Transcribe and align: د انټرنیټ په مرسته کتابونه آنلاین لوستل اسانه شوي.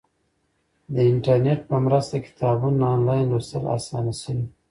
د 0.93 0.95
انټرنیټ 1.11 1.59
په 1.69 1.75
مرسته 1.85 2.15
کتابونه 2.25 2.81
آنلاین 2.95 3.25
لوستل 3.31 3.63
اسانه 3.77 4.13
شوي. 4.21 4.45